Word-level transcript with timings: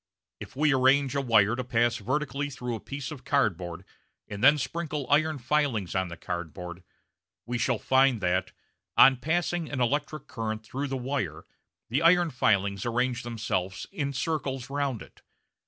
If 0.39 0.55
we 0.55 0.73
arrange 0.73 1.13
a 1.13 1.21
wire 1.21 1.55
to 1.55 1.63
pass 1.63 1.97
vertically 1.97 2.49
through 2.49 2.73
a 2.73 2.79
piece 2.79 3.11
of 3.11 3.23
cardboard 3.23 3.85
and 4.27 4.43
then 4.43 4.57
sprinkle 4.57 5.05
iron 5.11 5.37
filings 5.37 5.93
on 5.93 6.07
the 6.07 6.17
cardboard 6.17 6.81
we 7.45 7.59
shall 7.59 7.77
find 7.77 8.19
that, 8.19 8.51
on 8.97 9.17
passing 9.17 9.69
an 9.69 9.79
electric 9.79 10.25
current 10.27 10.63
through 10.65 10.87
the 10.87 10.97
wire, 10.97 11.45
the 11.89 12.01
iron 12.01 12.31
filings 12.31 12.83
arrange 12.83 13.21
themselves 13.21 13.85
in 13.91 14.11
circles 14.11 14.71
round 14.71 15.03
it. 15.03 15.21